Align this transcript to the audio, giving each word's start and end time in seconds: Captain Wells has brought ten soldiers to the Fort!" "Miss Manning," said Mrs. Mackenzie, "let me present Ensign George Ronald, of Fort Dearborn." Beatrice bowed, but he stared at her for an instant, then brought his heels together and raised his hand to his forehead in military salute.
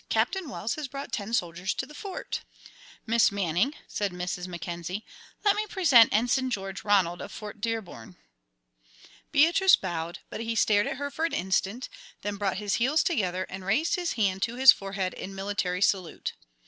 Captain 0.09 0.49
Wells 0.49 0.73
has 0.73 0.87
brought 0.87 1.11
ten 1.11 1.31
soldiers 1.31 1.75
to 1.75 1.85
the 1.85 1.93
Fort!" 1.93 2.41
"Miss 3.05 3.31
Manning," 3.31 3.75
said 3.87 4.11
Mrs. 4.11 4.47
Mackenzie, 4.47 5.05
"let 5.45 5.55
me 5.55 5.67
present 5.67 6.11
Ensign 6.11 6.49
George 6.49 6.83
Ronald, 6.83 7.21
of 7.21 7.31
Fort 7.31 7.61
Dearborn." 7.61 8.17
Beatrice 9.31 9.75
bowed, 9.75 10.17
but 10.31 10.41
he 10.41 10.55
stared 10.55 10.87
at 10.87 10.97
her 10.97 11.11
for 11.11 11.25
an 11.25 11.33
instant, 11.33 11.87
then 12.23 12.37
brought 12.37 12.57
his 12.57 12.77
heels 12.77 13.03
together 13.03 13.45
and 13.47 13.63
raised 13.63 13.93
his 13.93 14.13
hand 14.13 14.41
to 14.41 14.55
his 14.55 14.71
forehead 14.71 15.13
in 15.13 15.35
military 15.35 15.83
salute. 15.83 16.33